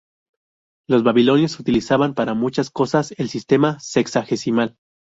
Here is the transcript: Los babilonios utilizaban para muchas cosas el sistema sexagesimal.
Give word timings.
Los 0.87 1.03
babilonios 1.03 1.59
utilizaban 1.59 2.15
para 2.15 2.33
muchas 2.33 2.71
cosas 2.71 3.13
el 3.19 3.29
sistema 3.29 3.79
sexagesimal. 3.79 4.75